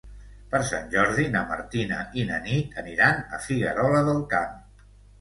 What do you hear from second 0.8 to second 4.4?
Jordi na Martina i na Nit aniran a Figuerola del